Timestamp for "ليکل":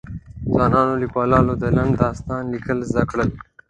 2.53-2.77